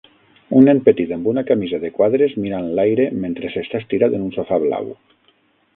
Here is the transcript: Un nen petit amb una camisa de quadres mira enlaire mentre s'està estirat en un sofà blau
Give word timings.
Un 0.59 0.63
nen 0.67 0.79
petit 0.87 1.11
amb 1.17 1.29
una 1.33 1.43
camisa 1.49 1.81
de 1.83 1.91
quadres 1.99 2.33
mira 2.45 2.63
enlaire 2.67 3.07
mentre 3.27 3.53
s'està 3.57 3.83
estirat 3.85 4.19
en 4.19 4.27
un 4.31 4.37
sofà 4.41 4.63
blau 4.67 4.93